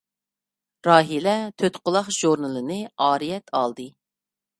[0.87, 3.87] راھىلە «تۆتقۇلاق ژۇرنىلى» نى ئارىيەت ئالدى.